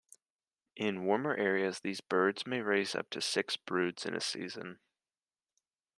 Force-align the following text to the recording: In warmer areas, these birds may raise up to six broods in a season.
In 0.75 1.05
warmer 1.05 1.35
areas, 1.35 1.81
these 1.81 2.01
birds 2.01 2.47
may 2.47 2.61
raise 2.61 2.95
up 2.95 3.11
to 3.11 3.21
six 3.21 3.55
broods 3.55 4.03
in 4.03 4.15
a 4.15 4.19
season. 4.19 4.79